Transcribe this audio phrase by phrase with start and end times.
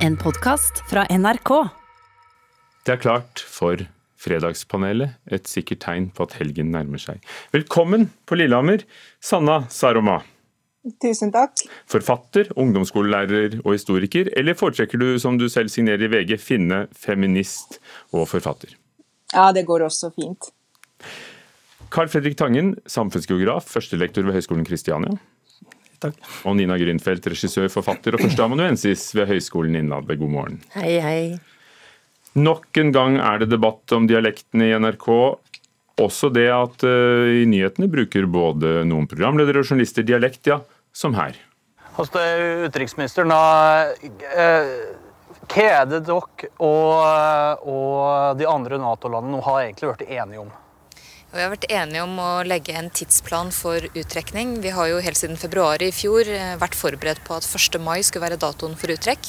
[0.00, 1.50] En podkast fra NRK.
[2.88, 3.82] Det er klart for
[4.20, 7.18] Fredagspanelet, et sikkert tegn på at helgen nærmer seg.
[7.52, 8.86] Velkommen på Lillehammer,
[9.20, 10.22] Sanna Saroma.
[11.04, 11.66] Tusen takk.
[11.92, 17.76] Forfatter, ungdomsskolelærer og historiker, eller foretrekker du, som du selv signerer i VG, finne, feminist
[18.16, 18.72] og forfatter?
[19.34, 20.48] Ja, det går også fint.
[21.92, 25.20] Carl Fredrik Tangen, samfunnsgeograf, førstelektor ved Høgskolen Kristiania.
[26.00, 26.16] Takk.
[26.48, 30.16] Og Nina Grünfeldt, regissør, forfatter og førsteamanuensis ved Høgskolen Innlandet.
[30.20, 30.60] God morgen.
[30.72, 31.22] Hei, hei.
[32.40, 35.10] Nok en gang er det debatt om dialektene i NRK.
[36.00, 40.60] Også det at uh, i nyhetene bruker både noen programledere og journalister dialekt, ja,
[40.96, 41.36] som her.
[41.98, 43.90] Hos utenriksministeren, da,
[44.32, 44.70] eh,
[45.50, 50.52] hva er det dere og, og de andre Nato-landene har egentlig blitt enige om?
[51.30, 54.56] Og vi har vært enige om å legge en tidsplan for uttrekning.
[54.64, 57.78] Vi har jo helt siden februar i fjor eh, vært forberedt på at 1.
[57.78, 59.28] mai skulle være datoen for uttrekk.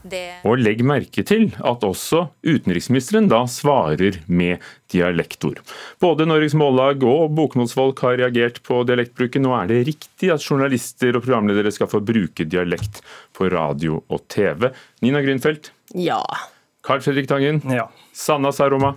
[0.00, 0.22] Det...
[0.48, 5.60] Og legg merke til at også utenriksministeren da svarer med dialektord.
[6.00, 9.44] Både Norges Mållag og bokmålsfolk har reagert på dialektbruken.
[9.44, 13.04] Nå er det riktig at journalister og programledere skal få bruke dialekt
[13.36, 14.70] på radio og TV.
[15.04, 15.74] Nina Grünfeldt?
[16.00, 16.22] Ja.
[16.80, 17.60] Carl Fredrik Tangen?
[17.68, 17.90] Ja.
[18.16, 18.96] Sanna Saroma?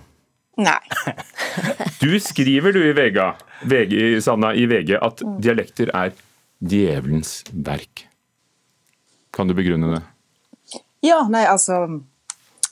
[0.56, 0.80] Nei.
[2.00, 3.20] Du skriver du i VG,
[3.64, 6.12] VG, Sanna, i VG at dialekter er
[6.58, 8.06] djevelens verk.
[9.32, 10.02] Kan du begrunne det?
[11.04, 11.86] Ja, nei, altså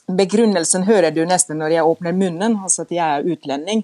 [0.05, 3.81] Begrunnelsen hører du nesten når jeg åpner munnen, altså at jeg er utlending.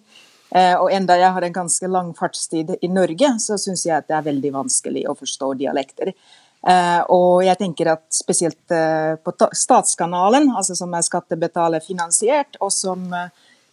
[0.54, 4.10] Eh, og enda jeg har en ganske lang fartstid i Norge, så syns jeg at
[4.10, 6.14] det er veldig vanskelig å forstå dialekter.
[6.62, 13.08] Uh, og jeg tenker at spesielt uh, på Statskanalen, altså som er skattebetalerfinansiert, og som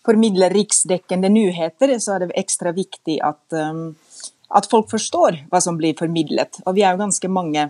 [0.07, 3.95] formidler riksdekkende nyheter, så er det ekstra viktig at, um,
[4.55, 6.63] at folk forstår hva som blir formidlet.
[6.67, 7.69] Og vi er jo ganske mange,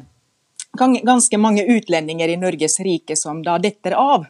[0.79, 4.29] ganske mange utlendinger i Norges rike som da detter av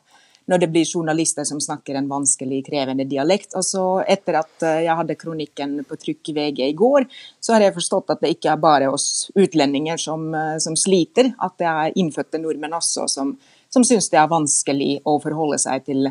[0.49, 3.53] når det blir journalister som snakker en vanskelig, krevende dialekt.
[3.59, 7.05] Og så Etter at uh, jeg hadde kronikken på trykk i VG i går,
[7.41, 11.35] så har jeg forstått at det ikke er bare oss utlendinger som, uh, som sliter,
[11.37, 13.37] at det er innfødte nordmenn også som,
[13.69, 16.09] som syns det er vanskelig å forholde seg til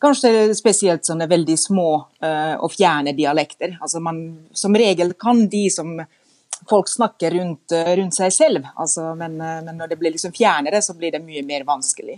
[0.00, 1.90] Kanskje spesielt sånne veldig små
[2.24, 3.76] uh, og fjerne dialekter.
[3.84, 4.22] Altså man
[4.56, 5.92] som regel kan de som
[6.70, 10.32] folk snakker rundt, uh, rundt seg selv, altså, men, uh, men, når det blir liksom
[10.36, 12.16] fjernere, så blir det mye mer vanskelig.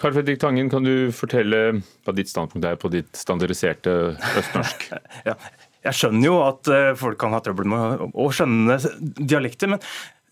[0.00, 1.62] Karl Fredrik Tangen, kan du fortelle
[2.04, 3.94] hva ditt standpunkt er på ditt standardiserte
[4.40, 4.90] østnorsk?
[5.28, 5.36] ja.
[5.86, 6.68] Jeg skjønner jo at
[6.98, 8.74] folk kan ha trøbbel med å skjønne
[9.20, 9.84] dialekter, men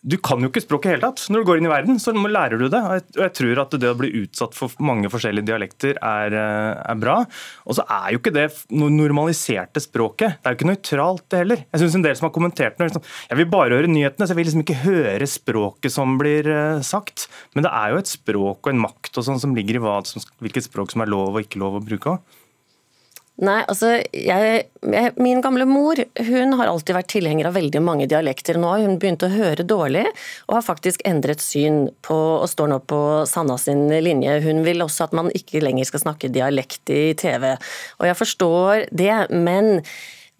[0.04, 1.22] du kan jo ikke språket i hele tatt.
[1.32, 2.81] Når du går inn i verden, så lærer du det.
[3.16, 6.98] Og jeg tror at det å bli utsatt for mange forskjellige dialekter er, eh, er
[7.00, 7.16] bra.
[7.65, 10.37] Og så er jo ikke det noe normaliserte språket.
[10.42, 11.65] Det er jo ikke nøytralt, det heller.
[11.72, 14.34] Jeg synes en del som har kommentert noe, liksom, Jeg vil bare høre nyhetene, så
[14.34, 17.28] jeg vil liksom ikke høre språket som blir eh, sagt.
[17.54, 20.03] Men det er jo et språk og en makt og sånn som ligger i hva,
[20.04, 22.21] hvilket språk som er lov og ikke lov å bruke òg.
[23.43, 28.06] Nei, altså, jeg, jeg, Min gamle mor hun har alltid vært tilhenger av veldig mange
[28.11, 28.61] dialekter.
[28.62, 30.05] Nå har hun begynt å høre dårlig,
[30.47, 34.39] og har faktisk endret syn på, og står nå på Sanna sin linje.
[34.47, 37.56] Hun vil også at man ikke lenger skal snakke dialekt i TV.
[37.99, 39.83] Og jeg forstår det, men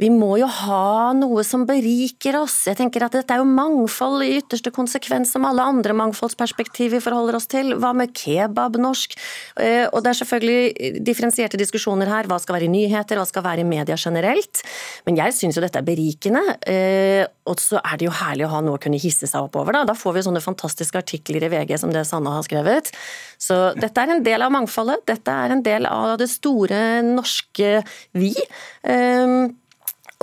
[0.03, 2.65] vi må jo ha noe som beriker oss.
[2.67, 7.03] Jeg tenker at Dette er jo mangfold i ytterste konsekvens, som alle andre mangfoldsperspektiv vi
[7.05, 7.77] forholder oss til.
[7.79, 9.15] Hva med kebab-norsk?
[9.63, 12.27] Eh, og Det er selvfølgelig differensierte diskusjoner her.
[12.27, 14.65] Hva skal være i nyheter, hva skal være i media generelt?
[15.07, 16.43] Men jeg syns jo dette er berikende.
[16.67, 19.55] Eh, og så er det jo herlig å ha noe å kunne hisse seg opp
[19.63, 19.79] over.
[19.79, 22.91] Da, da får vi sånne fantastiske artikler i VG som det Sanna har skrevet.
[23.39, 25.07] Så dette er en del av mangfoldet.
[25.07, 27.85] Dette er en del av det store norske
[28.19, 28.35] vi.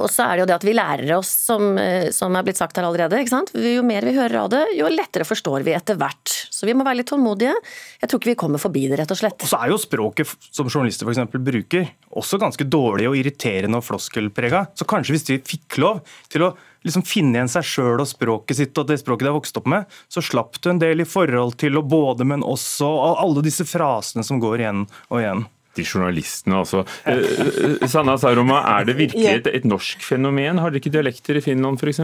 [0.01, 2.59] Og så er det jo det at vi lærer oss, som, eh, som er blitt
[2.59, 3.19] sagt her allerede.
[3.53, 6.33] Jo mer vi hører av det, jo lettere forstår vi etter hvert.
[6.49, 7.53] Så vi må være litt tålmodige.
[8.01, 9.39] Jeg tror ikke vi kommer forbi det, rett og slett.
[9.45, 11.37] Og så er jo språket som journalister f.eks.
[11.37, 14.67] bruker, også ganske dårlig og irriterende og floskelprega.
[14.75, 16.51] Så kanskje hvis vi fikk lov til å
[16.85, 19.69] liksom finne igjen seg sjøl og språket sitt og det språket de har vokst opp
[19.69, 23.45] med, så slapp du en del i forhold til og både, men også, og alle
[23.45, 26.83] disse frasene som går igjen og igjen de journalistene, altså.
[27.07, 30.59] Eh, Sanna Saroma, er det virkelig et, et, norsk fenomen?
[30.59, 32.01] Har dere ikke dialekter i Finland f.eks.?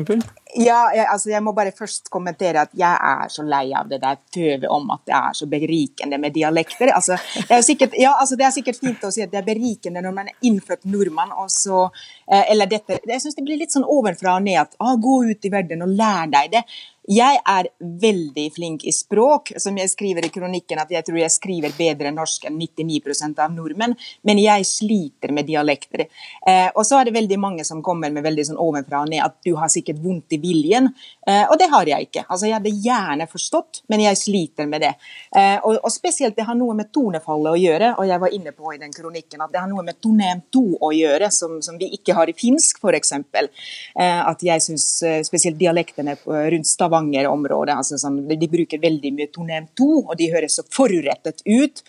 [0.57, 3.99] Ja, jeg, altså jeg må bare først kommentere at jeg er så lei av det
[4.03, 6.93] der tøvet om at det er så berikende med dialekter.
[6.95, 9.47] Altså, det, er sikkert, ja, altså, det er sikkert fint å si at det er
[9.47, 11.35] berikende når man er innfødt nordmann.
[11.35, 11.87] og så,
[12.31, 15.19] eh, eller dette, Jeg syns det blir litt sånn ovenfra og ned at ah, gå
[15.27, 16.63] ut i verden og lær deg det.
[17.07, 21.31] Jeg er veldig flink i språk, som jeg skriver i kronikken at jeg tror jeg
[21.31, 23.93] skriver bedre norsk enn 99% av nordmenn,
[24.27, 26.03] men jeg sliter med dialekter.
[26.43, 29.23] Eh, og så er det veldig mange som kommer med veldig sånn ovenfra og ned
[29.23, 30.89] at du har sikkert vondt i viljen,
[31.23, 32.25] eh, og det har jeg ikke.
[32.27, 34.91] Altså Jeg hadde gjerne forstått, men jeg sliter med det.
[35.31, 38.51] Eh, og, og, spesielt det har noe med tonefallet å gjøre, og jeg var inne
[38.51, 41.79] på i den kronikken at det har noe med tonem 2 å gjøre, som, som
[41.79, 43.15] vi ikke har i finsk f.eks.
[43.15, 47.75] Eh, at jeg syns eh, spesielt dialektene rundt Stavanger Stavanger-området.
[47.75, 51.83] Altså sånn, de bruker veldig mye tonem 2, og de høres så forurettet ut.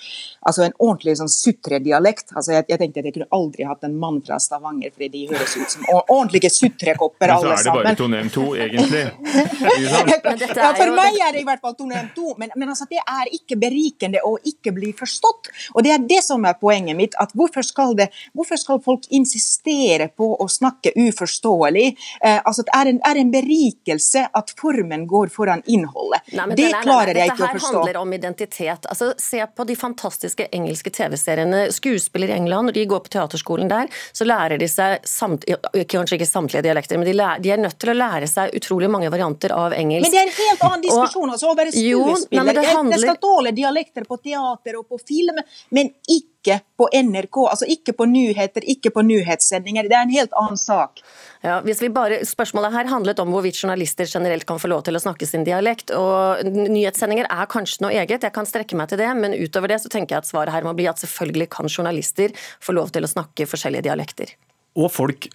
[0.47, 2.33] Altså En ordentlig sånn sutredialekt.
[2.35, 5.25] Altså, jeg, jeg, tenkte at jeg kunne aldri hatt en mann fra Stavanger, fordi de
[5.33, 7.59] høres ut som ordentlige sutrekopper alle sammen.
[7.59, 9.05] Men så er det bare tonem 2, egentlig.
[10.59, 13.33] ja, for meg er det i hvert fall tonem 2, men, men altså, det er
[13.39, 15.53] ikke berikende å ikke bli forstått.
[15.75, 17.17] Og det er det som er poenget mitt.
[17.19, 21.89] at Hvorfor skal, det, hvorfor skal folk insistere på å snakke uforståelig?
[22.25, 26.21] Eh, altså, det er en, er en berikelse at formen formen går foran innholdet.
[26.33, 27.57] Nei, det nei, nei, klarer jeg ikke å forstå.
[27.57, 28.87] Dette handler om identitet.
[28.87, 31.73] Altså, se på de fantastiske engelske TV-seriene.
[31.73, 35.45] Skuespillere i England, når de går på teaterskolen der, så lærer de seg samt,
[35.89, 38.91] kanskje ikke samtlige dialekter, men de, lærer, de, er nødt til å lære seg utrolig
[38.91, 40.09] mange varianter av engelsk.
[40.09, 41.31] Men det er en helt annen diskusjon.
[41.35, 42.63] altså, å være skuespiller.
[42.63, 42.99] Jo, handler...
[42.99, 45.39] Jeg skal tåle dialekter på teater og på film,
[45.75, 49.89] men ikke ikke på NRK, altså ikke på nyheter, ikke på nyhetssendinger.
[49.89, 51.03] Det er en helt annen sak.
[51.43, 54.97] Ja, hvis vi bare, Spørsmålet her handlet om hvorvidt journalister generelt kan få lov til
[54.97, 55.91] å snakke sin dialekt.
[55.91, 59.81] og Nyhetssendinger er kanskje noe eget, jeg kan strekke meg til det, men utover det
[59.83, 63.07] så tenker jeg at svaret her må bli at selvfølgelig kan journalister få lov til
[63.07, 64.35] å snakke forskjellige dialekter.
[64.79, 65.31] Og folk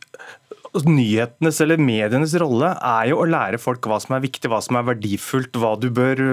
[0.74, 4.80] Nyhetenes eller medienes rolle er jo å lære folk hva som er viktig, hva som
[4.80, 6.24] er verdifullt, hva du bør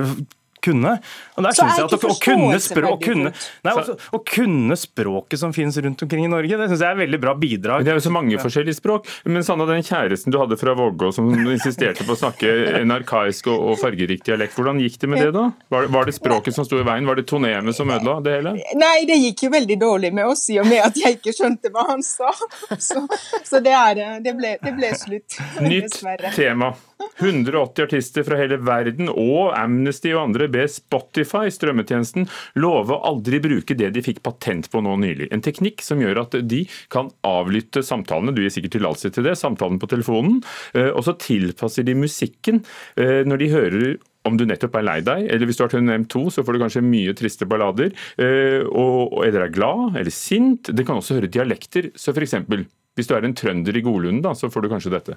[0.65, 0.97] kunne.
[1.37, 3.33] Og der synes jeg at å, kunne språk, å, kunne,
[3.67, 7.01] nei, også, å kunne språket som finnes rundt omkring i Norge, det synes jeg er
[7.01, 7.85] veldig bra bidrag.
[7.87, 9.09] Det er jo så mange forskjellige språk.
[9.25, 13.51] Men Sanna, den kjæresten du hadde fra Vågå som insisterte på å snakke en arkaisk
[13.53, 15.47] og, fargerik dialekt, hvordan gikk det med det da?
[15.73, 17.09] Var, var det språket som sto i veien?
[17.09, 18.55] Var det tonemet som ødela det hele?
[18.81, 21.73] Nei, det gikk jo veldig dårlig med oss i og med at jeg ikke skjønte
[21.73, 22.33] hva han sa.
[22.81, 23.03] Så,
[23.47, 25.41] så det, er, det, ble, det ble slutt.
[25.65, 26.01] Nytt
[26.37, 26.75] tema.
[27.21, 32.29] 180 artister fra hele verden og Amnesty og andre ber Spotify, strømmetjenesten,
[32.61, 35.31] love å aldri bruke det de fikk patent på nå nylig.
[35.35, 39.39] En teknikk som gjør at de kan avlytte samtalene, du gir sikkert tillatelse til det,
[39.41, 40.41] samtalen på telefonen,
[40.75, 42.65] eh, og så tilpasser de musikken
[42.97, 43.91] eh, når de hører
[44.29, 46.63] om du nettopp er lei deg, eller hvis du har TNM 2, så får du
[46.65, 47.95] kanskje mye triste ballader.
[48.21, 50.73] Eh, og, eller er glad eller sint.
[50.77, 51.89] Det kan også høre dialekter.
[51.97, 52.37] Så f.eks.
[52.45, 55.17] hvis du er en trønder i Godlunden, da, så får du kanskje dette.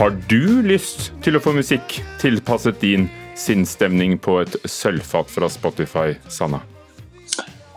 [0.00, 3.02] Har du lyst til å få musikk tilpasset din
[3.36, 6.62] sinnsstemning på et sølvfat fra Spotify, Sanna?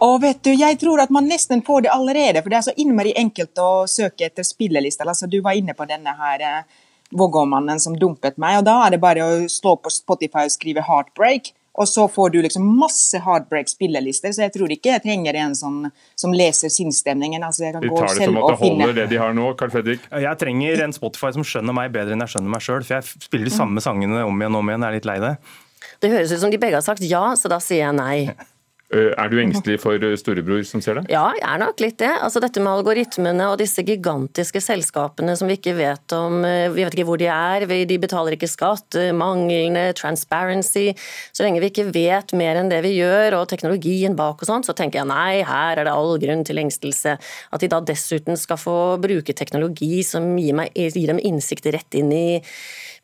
[0.07, 2.75] Og vet du, Jeg tror at man nesten får det allerede, for det er så
[2.79, 5.03] innmari enkelt å søke etter spillelister.
[5.03, 6.63] Altså, du var inne på denne her eh,
[7.11, 10.79] Vågåmannen som dumpet meg, og da er det bare å slå på Spotify og skrive
[10.87, 11.51] 'Heartbreak'.
[11.73, 15.55] Og så får du liksom masse heartbreak spillelister, så jeg tror ikke jeg trenger en
[15.57, 15.79] som,
[16.19, 17.41] som leser sinnsstemningen.
[17.41, 20.05] Altså de tar det som at det holder det de har nå, Carl Fredrik?
[20.11, 23.25] Jeg trenger en Spotify som skjønner meg bedre enn jeg skjønner meg sjøl, for jeg
[23.25, 25.35] spiller de samme sangene om igjen og om igjen, jeg er litt lei det.
[26.03, 28.17] Det høres ut som de begge har sagt ja, så da sier jeg nei.
[28.93, 31.05] Eh, er du engstelig for eh, storebror som ser det?
[31.13, 32.11] Ja, jeg er nok litt det.
[32.13, 36.83] Altså Dette med algoritmene og disse gigantiske selskapene som vi ikke vet om eh, Vi
[36.85, 40.91] vet ikke hvor de er, de betaler ikke skatt, manglende transparency.
[41.33, 44.65] Så lenge vi ikke vet mer enn det vi gjør, og teknologien bak og sånn,
[44.65, 47.17] så tenker jeg nei, her er det all grunn til engstelse.
[47.53, 51.97] At de da dessuten skal få bruke teknologi som gir, meg, gir dem innsikt rett
[51.97, 52.25] inn i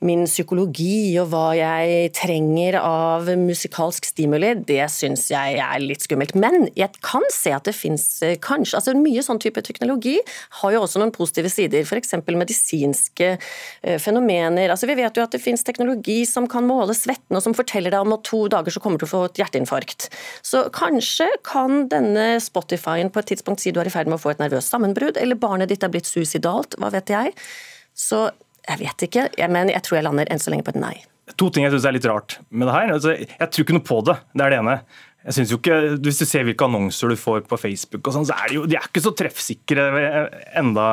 [0.06, 6.36] min psykologi og hva jeg trenger av musikalsk stimuli, det syns jeg er litt skummelt.
[6.40, 10.18] Men jeg kan se at det fins eh, kanskje altså Mye sånn type teknologi
[10.60, 12.16] har jo også noen positive sider, f.eks.
[12.28, 14.72] medisinske eh, fenomener.
[14.72, 17.94] Altså Vi vet jo at det fins teknologi som kan måle svetten, og som forteller
[17.94, 20.10] deg om at to dager så kommer du til å få et hjerteinfarkt.
[20.46, 24.24] Så kanskje kan denne Spotify-en på et tidspunkt si du er i ferd med å
[24.24, 27.36] få et nervøst sammenbrudd, eller barnet ditt er blitt suicidalt, hva vet jeg.
[28.00, 28.30] Så
[28.70, 30.96] jeg vet ikke, men jeg tror jeg lander enn så lenge på et nei.
[31.38, 32.92] To ting jeg syns er litt rart med det her.
[32.96, 34.16] Altså, jeg tror ikke noe på det.
[34.34, 34.76] Det er det ene.
[35.28, 38.28] Jeg synes jo ikke, Hvis du ser hvilke annonser du får på Facebook, og sånn,
[38.30, 39.88] så er de jo de er ikke så treffsikre
[40.58, 40.86] enda,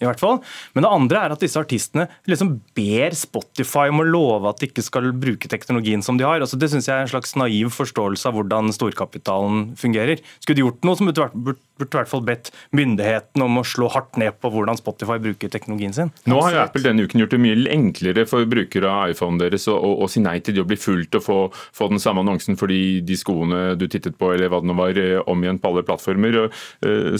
[0.00, 0.40] i hvert fall.
[0.74, 4.70] Men det andre er at disse artistene liksom ber Spotify om å love at de
[4.70, 6.40] ikke skal bruke teknologien som de har.
[6.40, 10.24] Altså, det syns jeg er en slags naiv forståelse av hvordan storkapitalen fungerer.
[10.40, 13.90] Skulle de gjort noe, så burde de i hvert fall bedt myndighetene om å slå
[13.92, 16.12] hardt ned på hvordan Spotify bruker teknologien sin.
[16.24, 19.68] Nå har jo Apple denne uken gjort det mye enklere for brukere av iPhone deres
[19.68, 21.38] å, å, å si nei til det å bli fulgt og få,
[21.76, 25.00] få den samme annonsen fordi de skoene du tittet på, eller hva det nå var,
[25.30, 26.38] om igjen på alle plattformer.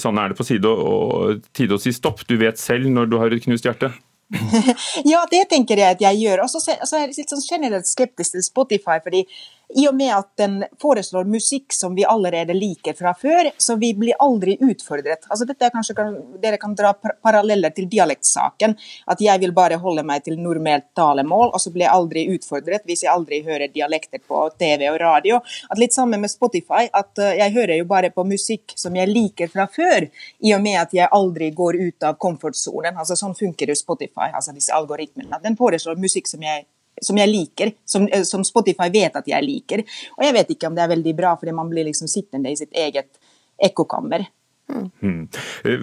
[0.00, 2.23] Sånn er det på side å, tide å si stopp.
[2.29, 3.93] Du vet selv når du har et knust hjerte.
[5.12, 6.45] ja, det tenker jeg at jeg gjør.
[6.45, 8.99] Og så er jeg litt sånn generelt skeptisk til Spotify.
[9.05, 9.26] fordi
[9.75, 13.91] i og med at den foreslår musikk som vi allerede liker fra før, så vi
[13.99, 15.27] blir aldri utfordret.
[15.27, 15.95] Altså dette er kanskje
[16.43, 18.77] Dere kan dra paralleller til dialektsaken.
[19.11, 22.87] At jeg vil bare holde meg til normalt talemål, og så blir jeg aldri utfordret
[22.87, 25.41] hvis jeg aldri hører dialekter på TV og radio.
[25.71, 29.11] At Litt sammen med Spotify, at eh, jeg hører jo bare på musikk som jeg
[29.11, 30.07] liker fra før,
[30.47, 32.97] i og med at jeg aldri går ut av komfortsonen.
[32.97, 35.43] Altså, sånn funker jo Spotify, altså disse algoritmene.
[35.43, 36.65] Den foreslår musikk som jeg
[37.03, 39.85] som jeg liker, som, eh, som, Spotify vet at jeg liker.
[40.17, 42.59] Og jeg vet ikke om det er veldig bra, fordi man blir liksom sittende i
[42.59, 43.21] sitt eget
[43.62, 44.26] ekkokammer.
[44.67, 45.29] Mm.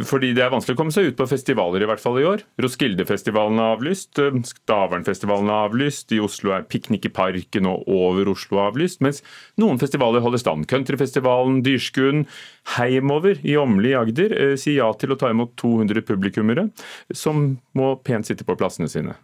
[0.04, 2.44] Fordi Det er vanskelig å komme seg ut på festivaler, i hvert fall i år.
[2.60, 8.34] Roskildefestivalen er avlyst, eh, Stavernfestivalen er avlyst, i Oslo er Piknik i parken og Over
[8.34, 9.00] Oslo avlyst.
[9.00, 9.22] Mens
[9.58, 10.68] noen festivaler holder stand.
[10.68, 12.28] Countryfestivalen, Dyrskuen,
[12.76, 16.72] Heimover i Åmli i Agder sier ja til å ta imot 200 publikummere,
[17.14, 19.16] som må pent sitte på plassene sine.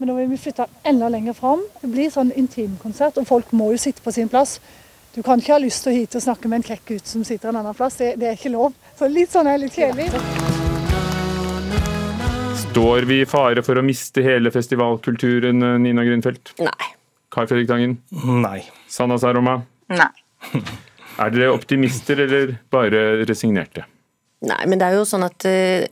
[0.00, 1.60] Men nå vil vi flytte enda lenger fram.
[1.82, 4.54] Det blir sånn intimkonsert, og folk må jo sitte på sin plass.
[5.12, 7.20] Du kan ikke ha lyst til å hit og snakke med en krekk gutt som
[7.28, 7.98] sitter en annen plass.
[8.00, 8.72] Det, det er ikke lov.
[8.96, 10.08] Så litt sånn er litt kjedelig.
[12.62, 16.54] Står vi i fare for å miste hele festivalkulturen, Nina Grünfeldt?
[16.64, 16.90] Nei.
[17.28, 17.98] Kai Fredrik Tangen?
[18.40, 18.62] Nei.
[18.88, 19.60] Sanna Saroma?
[19.92, 20.12] Nei.
[21.20, 23.84] Er dere optimister eller bare resignerte?
[24.48, 25.84] Nei, men det er jo sånn at uh,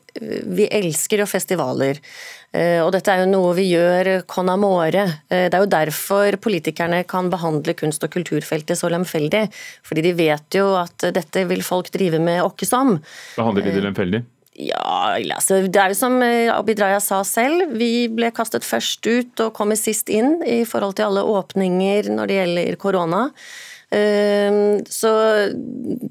[0.57, 2.00] vi elsker jo festivaler.
[2.49, 5.05] Uh, og dette er jo noe vi gjør con amore.
[5.28, 9.45] Uh, det er jo derfor politikerne kan behandle kunst- og kulturfeltet så lemfeldig.
[9.85, 12.97] Fordi de vet jo at dette vil folk drive med åkke som.
[13.37, 14.25] Behandler de det lemfeldig?
[14.59, 19.43] Ja, altså, det er jo som Abid Raja sa selv, vi ble kastet først ut
[19.45, 23.21] og kommer sist inn i forhold til alle åpninger når det gjelder korona.
[23.90, 25.11] Ehm, så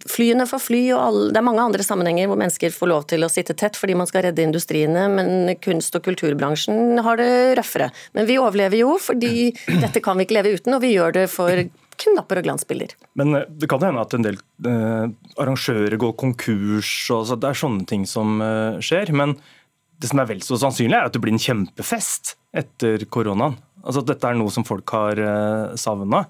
[0.10, 3.25] flyene får fly, og alle, det er mange andre sammenhenger hvor mennesker får lov til
[3.25, 7.91] å sitte tett fordi man skal redde industriene, men kunst- og kulturbransjen har det røffere.
[8.17, 9.51] Men vi overlever jo, fordi
[9.84, 11.67] dette kan vi ikke leve uten, og vi gjør det for
[11.98, 12.98] knapper og glansbilder.
[13.17, 17.62] Men eh, det kan hende at en del eh, arrangører går konkurs, og det er
[17.62, 19.13] sånne ting som eh, skjer.
[19.17, 19.38] Men
[20.01, 23.57] det som er vel så sannsynlig, er at det blir en kjempefest etter koronaen.
[23.88, 26.25] Altså at Dette er noe som folk har eh, savna.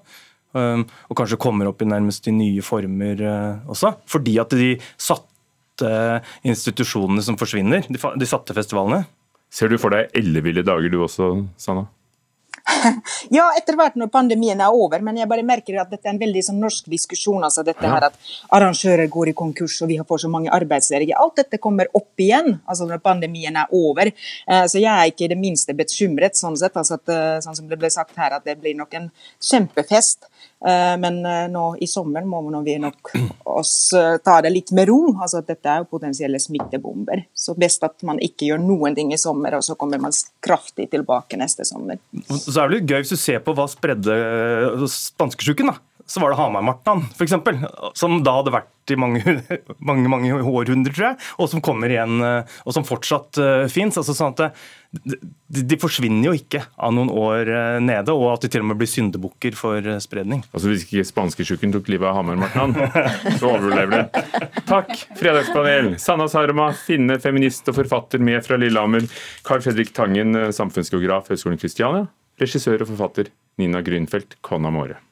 [0.56, 3.92] Og kanskje kommer opp i nærmest de nye former uh, også.
[4.08, 5.92] Fordi at de satte
[6.48, 9.04] institusjonene som forsvinner, de satte festivalene.
[9.52, 11.86] Ser du for deg elleville dager du også, Sanna?
[13.36, 16.20] ja, etter hvert når pandemien er over, men jeg bare merker at dette er en
[16.20, 17.44] veldig sånn, norsk diskusjon.
[17.44, 17.94] altså dette ja.
[17.94, 18.18] her At
[18.58, 21.16] arrangører går i konkurs og vi får så mange arbeidsledige.
[21.18, 24.12] Alt dette kommer opp igjen altså når pandemien er over.
[24.12, 26.76] Eh, så jeg er ikke i det minste bekymret, sånn sett.
[26.76, 29.10] altså at, uh, sånn som det ble sagt her, at det blir nok en
[29.50, 30.28] kjempefest.
[30.58, 31.20] Uh, men
[31.52, 33.12] nå i sommer må vi nok
[33.58, 33.90] oss
[34.24, 35.00] ta det litt med ro.
[35.14, 37.24] altså Dette er jo potensielle smittebomber.
[37.34, 40.88] Så best at man ikke gjør noen ting i sommer, og så kommer man kraftig
[40.92, 42.00] tilbake neste sommer.
[42.30, 44.18] Så er det litt gøy hvis du ser på hva spredde
[44.88, 45.70] spanskesjuken, spanskesjuken.
[46.08, 47.34] Så var det Hamar-Martnan, f.eks.,
[47.98, 49.20] som da hadde vært i mange,
[49.90, 53.68] mange, mange århundrer, tror jeg, og som kommer igjen, eh, og som fortsatt uh, eh,
[53.68, 53.98] fins.
[54.00, 55.18] Altså sånn de,
[55.52, 57.50] de, forsvinner jo ikke av noen år
[57.84, 60.40] nede, og at de til og med blir syndebukker for spredning.
[60.48, 62.72] Altså Hvis ikke spanskesjuken tok livet av Hamar-Martnan,
[63.36, 64.22] så overlever det.
[64.70, 65.90] Takk, fredagspanel.
[66.00, 69.04] Sanna Saroma, finne, feminist og forfatter med fra Lillehammer.
[69.44, 72.08] Carl Fredrik Tangen, samfunnsgeograf, Høgskolen Kristiania
[72.42, 75.02] regissør og forfatter Nina Grünfeldt Conamore.